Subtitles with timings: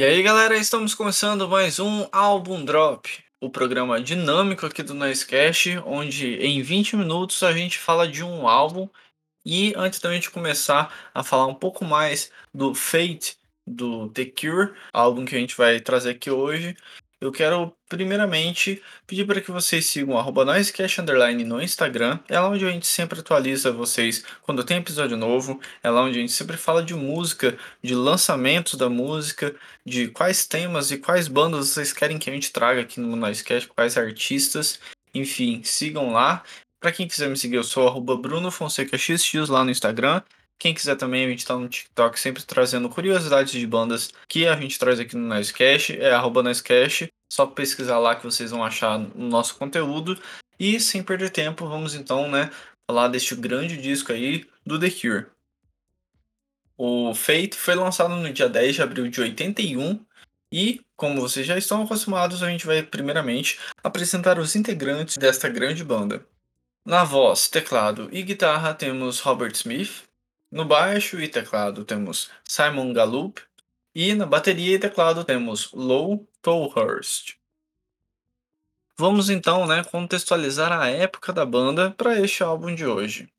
[0.00, 3.06] E aí, galera, estamos começando mais um Álbum Drop,
[3.38, 8.48] o programa dinâmico aqui do Nicecast, onde em 20 minutos a gente fala de um
[8.48, 8.88] álbum.
[9.44, 13.36] E antes da gente começar a falar um pouco mais do Fate
[13.66, 16.74] do The Cure, álbum que a gente vai trazer aqui hoje,
[17.20, 22.18] eu quero primeiramente pedir para que vocês sigam noisecast underline no Instagram.
[22.28, 25.60] É lá onde a gente sempre atualiza vocês quando tem episódio novo.
[25.82, 30.46] É lá onde a gente sempre fala de música, de lançamentos da música, de quais
[30.46, 34.80] temas e quais bandas vocês querem que a gente traga aqui no Noisecast, quais artistas.
[35.12, 36.42] Enfim, sigam lá.
[36.80, 38.50] Para quem quiser me seguir, eu sou arroba Bruno
[39.50, 40.22] lá no Instagram.
[40.60, 44.54] Quem quiser também, a gente tá no TikTok sempre trazendo curiosidades de bandas que a
[44.60, 47.10] gente traz aqui no Nicecast, é arroba Nicecast.
[47.32, 50.20] Só pesquisar lá que vocês vão achar o nosso conteúdo.
[50.58, 52.50] E sem perder tempo, vamos então, né,
[52.86, 55.26] falar deste grande disco aí do The Cure.
[56.76, 60.04] O Fate foi lançado no dia 10 de abril de 81
[60.52, 65.82] e, como vocês já estão acostumados, a gente vai primeiramente apresentar os integrantes desta grande
[65.82, 66.26] banda.
[66.84, 70.09] Na voz, teclado e guitarra temos Robert Smith,
[70.50, 73.40] no baixo e teclado temos Simon Gallup.
[73.94, 77.34] E na bateria e teclado temos Low Tolhurst.
[78.96, 83.32] Vamos então né, contextualizar a época da banda para este álbum de hoje.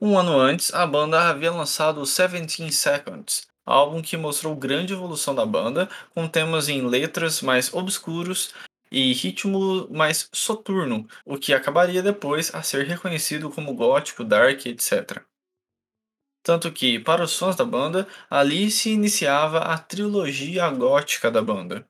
[0.00, 5.44] Um ano antes, a banda havia lançado 17 Seconds, álbum que mostrou grande evolução da
[5.44, 8.54] banda, com temas em letras mais obscuros
[8.90, 15.22] e ritmo mais soturno, o que acabaria depois a ser reconhecido como gótico, dark, etc.
[16.42, 21.86] Tanto que, para os fãs da banda, ali se iniciava a trilogia gótica da banda.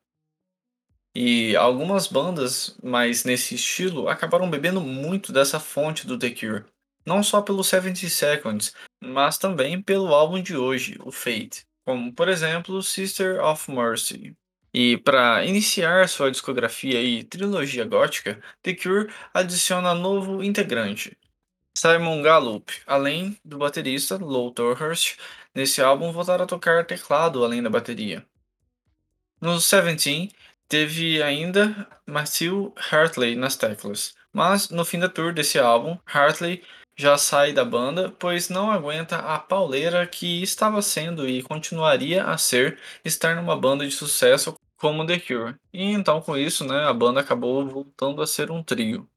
[1.15, 6.65] E algumas bandas mais nesse estilo acabaram bebendo muito dessa fonte do The Cure.
[7.05, 12.29] Não só pelo 70 Seconds, mas também pelo álbum de hoje, o Fate, como por
[12.29, 14.37] exemplo Sister of Mercy.
[14.73, 21.17] E para iniciar sua discografia e trilogia gótica, The Cure adiciona novo integrante,
[21.81, 25.17] Simon Gallup, além do baterista Lou Tolhurst,
[25.55, 28.23] nesse álbum voltaram a tocar teclado além da bateria.
[29.41, 30.31] No Seventeen,
[30.69, 36.63] teve ainda Matthew Hartley nas teclas, mas no fim da tour desse álbum, Hartley
[36.95, 42.37] já sai da banda, pois não aguenta a pauleira que estava sendo e continuaria a
[42.37, 45.57] ser estar numa banda de sucesso como The Cure.
[45.73, 49.09] E então com isso, né, a banda acabou voltando a ser um trio.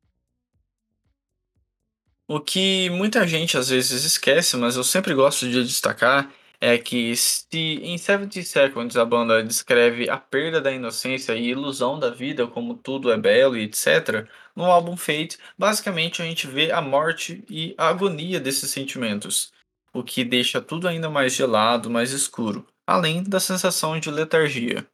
[2.27, 7.13] O que muita gente às vezes esquece, mas eu sempre gosto de destacar, é que
[7.17, 12.47] se em 70 Seconds a banda descreve a perda da inocência e ilusão da vida
[12.47, 14.25] como tudo é belo e etc.,
[14.55, 19.51] no álbum Fate, basicamente a gente vê a morte e a agonia desses sentimentos,
[19.93, 24.87] o que deixa tudo ainda mais gelado, mais escuro, além da sensação de letargia.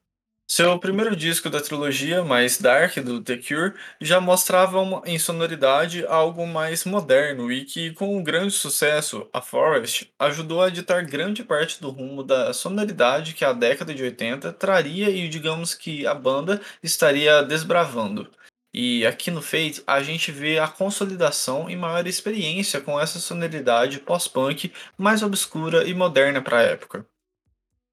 [0.52, 6.04] Seu primeiro disco da trilogia, mais dark do The Cure, já mostrava uma, em sonoridade
[6.08, 11.44] algo mais moderno e que, com um grande sucesso, a Forest ajudou a ditar grande
[11.44, 16.16] parte do rumo da sonoridade que a década de 80 traria e digamos que a
[16.16, 18.28] banda estaria desbravando.
[18.74, 24.00] E aqui no Fate a gente vê a consolidação e maior experiência com essa sonoridade
[24.00, 27.06] pós-punk mais obscura e moderna para a época.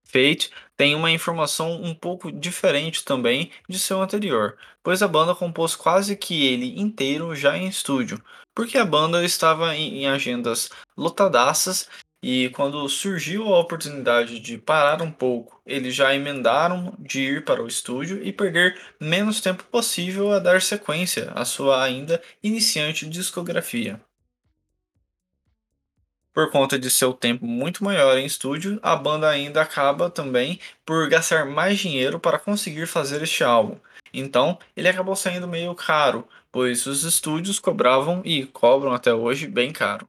[0.06, 5.74] Fate tem uma informação um pouco diferente também de seu anterior, pois a banda compôs
[5.74, 8.22] quase que ele inteiro já em estúdio,
[8.54, 11.88] porque a banda estava em agendas lotadaças
[12.22, 17.62] e quando surgiu a oportunidade de parar um pouco, eles já emendaram de ir para
[17.62, 24.00] o estúdio e perder menos tempo possível a dar sequência à sua ainda iniciante discografia.
[26.36, 31.08] Por conta de seu tempo muito maior em estúdio, a banda ainda acaba também por
[31.08, 33.78] gastar mais dinheiro para conseguir fazer este álbum.
[34.12, 39.72] Então, ele acabou saindo meio caro, pois os estúdios cobravam e cobram até hoje bem
[39.72, 40.06] caro.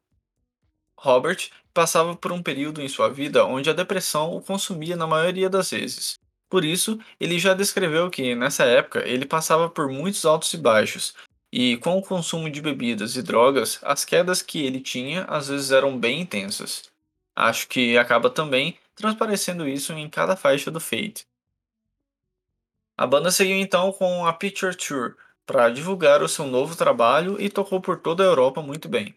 [0.97, 5.49] Robert passava por um período em sua vida onde a depressão o consumia na maioria
[5.49, 6.19] das vezes.
[6.49, 11.13] Por isso, ele já descreveu que, nessa época, ele passava por muitos altos e baixos,
[11.59, 15.71] e com o consumo de bebidas e drogas, as quedas que ele tinha às vezes
[15.71, 16.83] eram bem intensas.
[17.35, 21.25] Acho que acaba também transparecendo isso em cada faixa do Fate.
[22.95, 25.15] A banda seguiu então com a Picture Tour
[25.47, 29.15] para divulgar o seu novo trabalho e tocou por toda a Europa muito bem.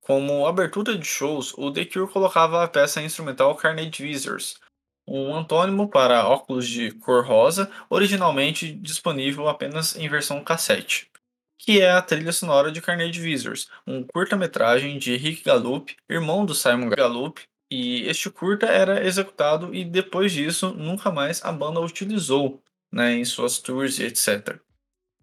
[0.00, 4.60] Como abertura de shows, o The Cure colocava a peça instrumental Carnage Visors,
[5.04, 11.12] um antônimo para óculos de cor rosa, originalmente disponível apenas em versão cassete
[11.58, 16.54] que é a trilha sonora de Carnage Visors, um curta-metragem de Rick Gallup, irmão do
[16.54, 17.40] Simon Gallup,
[17.70, 22.62] E este curta era executado e depois disso nunca mais a banda utilizou,
[22.92, 24.60] né, em suas tours e etc.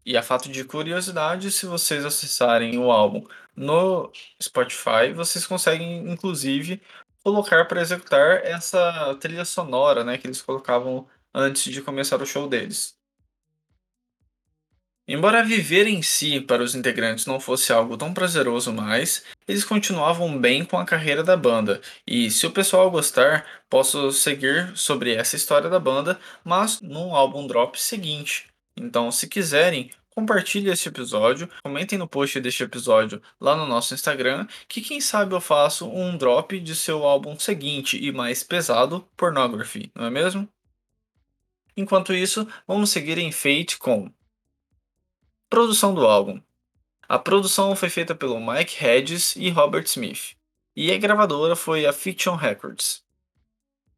[0.06, 3.24] E a fato de curiosidade, se vocês acessarem o álbum
[3.56, 4.12] no
[4.42, 6.81] Spotify, vocês conseguem inclusive
[7.24, 12.48] colocar para executar essa trilha sonora, né, que eles colocavam antes de começar o show
[12.48, 12.98] deles.
[15.07, 20.38] Embora viver em si para os integrantes não fosse algo tão prazeroso mais, eles continuavam
[20.39, 25.36] bem com a carreira da banda, e se o pessoal gostar, posso seguir sobre essa
[25.36, 28.48] história da banda, mas num álbum drop seguinte.
[28.77, 34.47] Então, se quiserem, compartilhe este episódio, comentem no post deste episódio lá no nosso Instagram,
[34.68, 39.92] que quem sabe eu faço um drop de seu álbum seguinte e mais pesado, Pornography,
[39.95, 40.47] não é mesmo?
[41.75, 44.12] Enquanto isso, vamos seguir em Fate com
[45.51, 46.42] Produção do álbum.
[47.09, 50.38] A produção foi feita pelo Mike Hedges e Robert Smith,
[50.74, 53.03] e a gravadora foi a Fiction Records.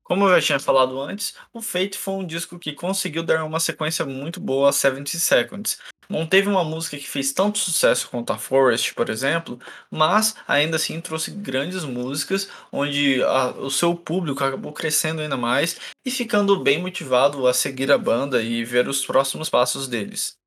[0.02, 3.60] Como eu já tinha falado antes, o Fate foi um disco que conseguiu dar uma
[3.60, 5.78] sequência muito boa a 70 Seconds.
[6.10, 9.60] Não teve uma música que fez tanto sucesso quanto a Forest, por exemplo,
[9.92, 15.80] mas ainda assim trouxe grandes músicas, onde a, o seu público acabou crescendo ainda mais
[16.04, 20.42] e ficando bem motivado a seguir a banda e ver os próximos passos deles.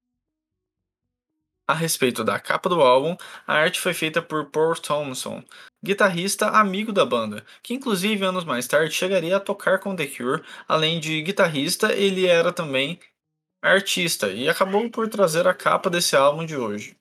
[1.69, 3.17] A respeito da capa do álbum,
[3.47, 5.43] a arte foi feita por Paul Thompson,
[5.85, 10.45] guitarrista amigo da banda, que inclusive anos mais tarde chegaria a tocar com The Cure.
[10.69, 13.01] Além de guitarrista, ele era também
[13.61, 16.97] artista e acabou por trazer a capa desse álbum de hoje.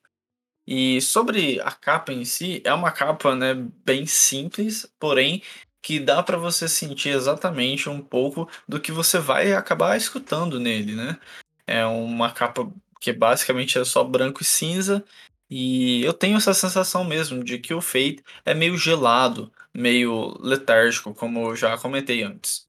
[0.67, 3.53] E sobre a capa em si, é uma capa né,
[3.85, 5.43] bem simples, porém
[5.81, 10.95] que dá para você sentir exatamente um pouco do que você vai acabar escutando nele,
[10.95, 11.19] né?
[11.67, 12.71] É uma capa
[13.05, 15.05] que basicamente é só branco e cinza.
[15.47, 21.13] E eu tenho essa sensação mesmo de que o Fate é meio gelado, meio letárgico,
[21.13, 22.67] como eu já comentei antes.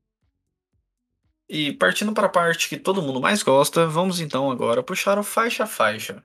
[1.49, 5.23] E partindo para a parte que todo mundo mais gosta, vamos então agora puxar o
[5.23, 6.23] faixa a faixa.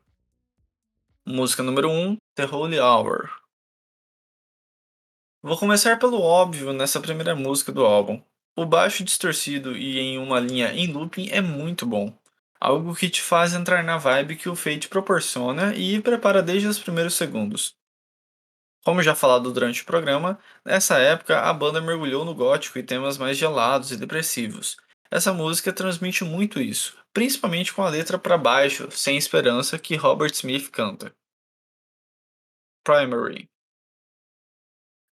[1.25, 3.29] Música número 1, The Holy Hour.
[5.41, 8.21] Vou começar pelo óbvio nessa primeira música do álbum.
[8.57, 12.20] O baixo distorcido e em uma linha em looping é muito bom
[12.61, 16.77] algo que te faz entrar na vibe que o Fate proporciona e prepara desde os
[16.77, 17.73] primeiros segundos.
[18.85, 23.17] Como já falado durante o programa, nessa época a banda mergulhou no gótico e temas
[23.17, 24.77] mais gelados e depressivos.
[25.09, 30.31] Essa música transmite muito isso, principalmente com a letra para baixo, sem esperança, que Robert
[30.31, 31.13] Smith canta.
[32.83, 33.49] Primary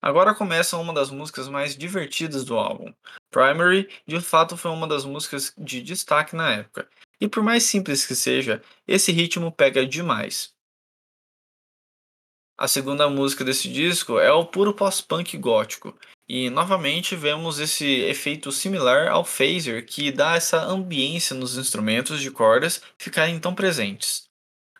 [0.02, 2.94] Agora começa uma das músicas mais divertidas do álbum.
[3.30, 8.06] Primary, de fato, foi uma das músicas de destaque na época, e por mais simples
[8.06, 10.54] que seja, esse ritmo pega demais.
[12.57, 18.51] A segunda música desse disco é o puro pós-punk gótico, e novamente vemos esse efeito
[18.51, 24.30] similar ao phaser que dá essa ambiência nos instrumentos de cordas ficarem tão presentes.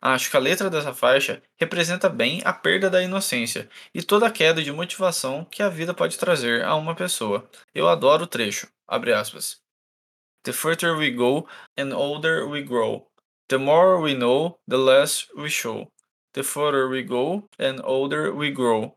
[0.02, 4.32] Acho que a letra dessa faixa representa bem a perda da inocência e toda a
[4.32, 7.50] queda de motivação que a vida pode trazer a uma pessoa.
[7.74, 8.68] Eu adoro o trecho.
[8.88, 9.60] Abre aspas.
[10.44, 11.48] The further we go
[11.78, 13.08] and older we grow.
[13.50, 15.92] The more we know, the less we show.
[16.34, 18.96] The further we go and older we grow.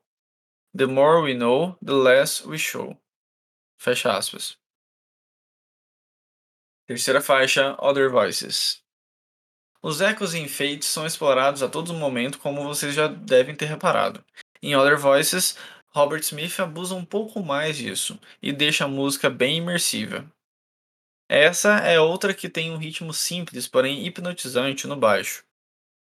[0.74, 2.96] The more we know, the less we show.
[3.78, 4.56] Fecha aspas.
[6.86, 8.82] Terceira faixa, Other Voices.
[9.82, 14.24] Os ecos e enfeites são explorados a todo momento, como vocês já devem ter reparado.
[14.62, 15.56] Em Other Voices,
[15.88, 20.30] Robert Smith abusa um pouco mais disso e deixa a música bem imersiva.
[21.34, 25.42] Essa é outra que tem um ritmo simples, porém hipnotizante no baixo.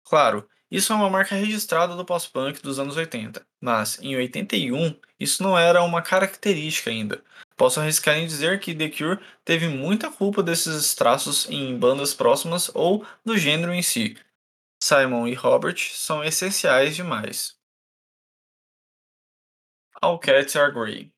[0.02, 5.40] Claro, isso é uma marca registrada do pós-punk dos anos 80, mas em 81 isso
[5.40, 7.22] não era uma característica ainda.
[7.56, 12.68] Posso arriscar em dizer que The Cure teve muita culpa desses traços em bandas próximas
[12.75, 14.16] ou do gênero em si.
[14.82, 17.56] Simon e Robert são essenciais demais.
[20.02, 21.12] All Cats Are Grey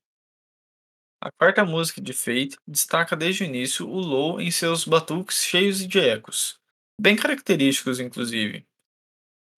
[1.23, 5.87] a quarta música de Fate destaca desde o início o low em seus batuques cheios
[5.87, 6.59] de ecos,
[7.01, 8.67] bem característicos inclusive.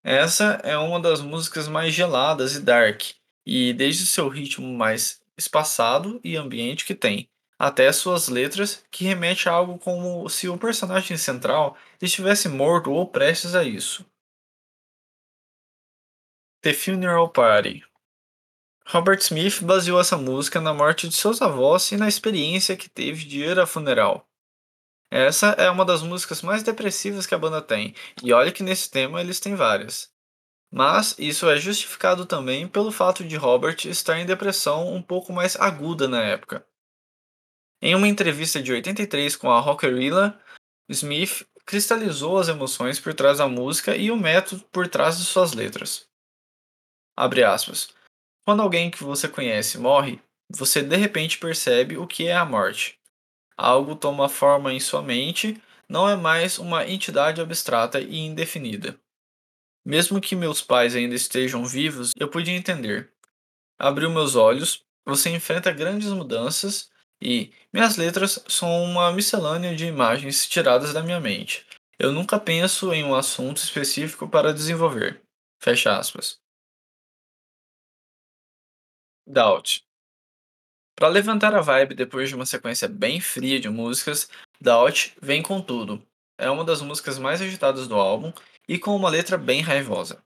[0.03, 3.13] Essa é uma das músicas mais geladas e dark,
[3.47, 9.49] e desde seu ritmo mais espaçado e ambiente que tem, até suas letras que remete
[9.49, 14.05] a algo como se o personagem central estivesse morto ou prestes a isso.
[16.61, 17.83] The Funeral Party
[18.87, 23.25] Robert Smith baseou essa música na morte de seus avós e na experiência que teve
[23.25, 24.29] de ir a funeral.
[25.11, 28.91] Essa é uma das músicas mais depressivas que a banda tem, e olha que nesse
[28.91, 30.13] tema eles têm várias.
[30.73, 35.57] mas isso é justificado também pelo fato de Robert estar em depressão um pouco mais
[35.57, 36.67] aguda na época.
[37.81, 40.41] Em uma entrevista de 83 com a Rockerilla,
[40.89, 45.53] Smith cristalizou as emoções por trás da música e o método por trás de suas
[45.53, 46.09] letras.
[47.17, 47.89] Abre aspas.
[48.45, 50.21] Quando alguém que você conhece morre,
[50.51, 52.99] você de repente percebe o que é a morte.
[53.57, 58.99] Algo toma forma em sua mente, não é mais uma entidade abstrata e indefinida.
[59.85, 63.11] Mesmo que meus pais ainda estejam vivos, eu podia entender.
[63.79, 70.47] Abriu meus olhos, você enfrenta grandes mudanças e minhas letras são uma miscelânea de imagens
[70.47, 71.67] tiradas da minha mente.
[71.99, 75.23] Eu nunca penso em um assunto específico para desenvolver.
[75.63, 76.44] Fecha aspas.
[79.27, 79.83] Doubt.
[80.97, 84.29] Para levantar a vibe depois de uma sequência bem fria de músicas,
[84.61, 86.07] Doubt vem com tudo.
[86.39, 88.33] É uma das músicas mais agitadas do álbum
[88.69, 90.23] e com uma letra bem raivosa.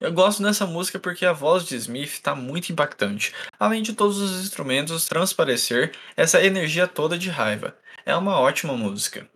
[0.00, 4.18] Eu gosto dessa música porque a voz de Smith está muito impactante, além de todos
[4.18, 7.78] os instrumentos transparecer essa energia toda de raiva.
[8.04, 9.30] É uma ótima música.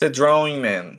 [0.00, 0.98] The Drawing Man.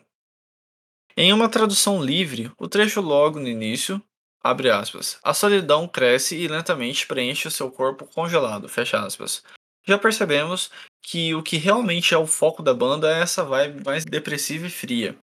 [1.17, 4.01] Em uma tradução livre, o trecho logo no início,
[4.43, 9.43] abre aspas, a solidão cresce e lentamente preenche o seu corpo congelado, fecha aspas.
[9.83, 10.69] Já percebemos
[11.01, 14.69] que o que realmente é o foco da banda é essa vibe mais depressiva e
[14.69, 15.17] fria.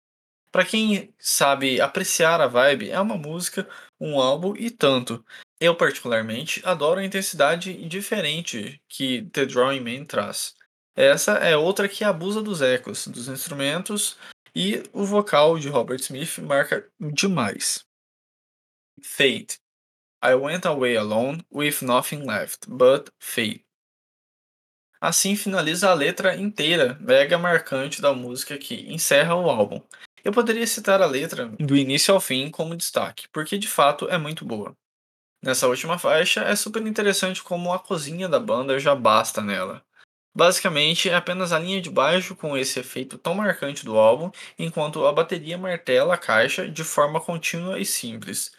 [0.51, 3.67] Para quem sabe apreciar a vibe, é uma música,
[3.99, 5.23] um álbum e tanto.
[5.59, 10.55] Eu, particularmente, adoro a intensidade diferente que The Drawing Man traz.
[10.95, 14.17] Essa é outra que abusa dos ecos, dos instrumentos
[14.55, 17.83] e o vocal de Robert Smith marca demais.
[19.07, 19.59] Fate.
[20.21, 23.63] I went away alone with nothing left but fate.
[24.99, 29.79] Assim finaliza a letra inteira, mega marcante da música que encerra o álbum.
[30.23, 34.17] Eu poderia citar a letra do início ao fim como destaque, porque de fato é
[34.17, 34.75] muito boa.
[35.41, 39.85] Nessa última faixa, é super interessante como a cozinha da banda já basta nela.
[40.35, 45.05] Basicamente, é apenas a linha de baixo com esse efeito tão marcante do álbum, enquanto
[45.05, 48.51] a bateria martela a caixa de forma contínua e simples.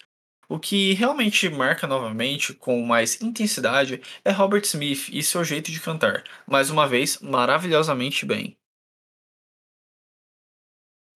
[0.48, 5.80] O que realmente marca novamente com mais intensidade é Robert Smith e seu jeito de
[5.80, 8.56] cantar, mais uma vez maravilhosamente bem.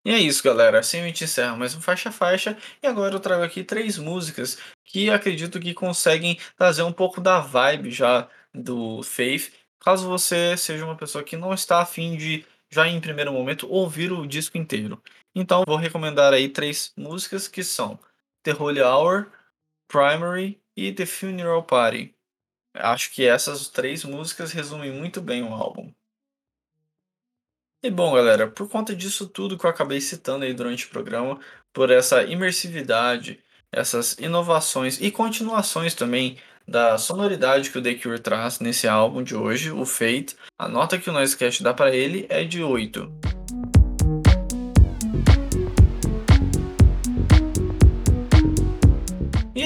[0.03, 0.79] E é isso, galera.
[0.79, 2.57] Assim a gente encerra mais um faixa faixa.
[2.81, 7.39] E agora eu trago aqui três músicas que acredito que conseguem trazer um pouco da
[7.39, 9.53] vibe já do Faith.
[9.79, 14.11] Caso você seja uma pessoa que não está afim de, já em primeiro momento, ouvir
[14.11, 15.01] o disco inteiro.
[15.35, 17.99] Então vou recomendar aí três músicas que são
[18.43, 19.31] The Holy Hour,
[19.87, 22.15] Primary e The Funeral Party.
[22.73, 25.93] Acho que essas três músicas resumem muito bem o álbum.
[27.83, 31.39] E bom, galera, por conta disso tudo que eu acabei citando aí durante o programa,
[31.73, 38.59] por essa imersividade, essas inovações e continuações também da sonoridade que o The Cure traz
[38.59, 42.43] nesse álbum de hoje, o Fate, a nota que o Noisecast dá para ele é
[42.43, 43.30] de 8.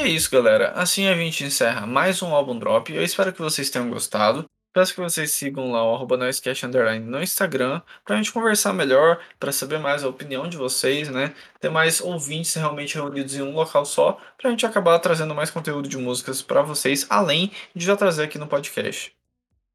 [0.06, 0.72] É isso, galera.
[0.72, 2.94] Assim a gente encerra mais um álbum drop.
[2.94, 4.46] Eu espero que vocês tenham gostado.
[4.72, 6.30] Peço que vocês sigam lá o arroba no
[7.24, 11.34] Instagram para a gente conversar melhor, para saber mais a opinião de vocês, né?
[11.60, 15.50] Ter mais ouvintes realmente reunidos em um local só, para a gente acabar trazendo mais
[15.50, 19.16] conteúdo de músicas para vocês, além de já trazer aqui no podcast.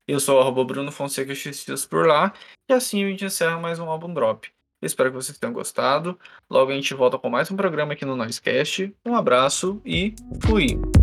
[0.06, 2.32] Eu sou o arroba Bruno Fonseca XX por lá,
[2.68, 4.48] e assim a gente encerra mais um álbum drop.
[4.82, 6.18] Espero que vocês tenham gostado.
[6.48, 8.94] Logo a gente volta com mais um programa aqui no Noisecast.
[9.04, 10.99] Um abraço e fui!